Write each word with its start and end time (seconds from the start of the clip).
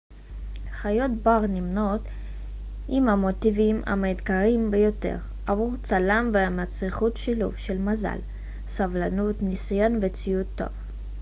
חיות 0.71 1.11
בר 1.23 1.41
נמנות 1.49 2.01
עם 2.87 3.09
ההמוטיבים 3.09 3.81
המאתגרים 3.85 4.71
ביותר 4.71 5.17
עבור 5.45 5.71
צלם 5.81 6.31
ומצריכות 6.33 7.17
שילוב 7.17 7.57
של 7.57 7.77
מזל 7.77 8.17
סבלנות 8.67 9.41
ניסיון 9.41 9.99
וציוד 10.01 10.47
טוב 10.55 10.69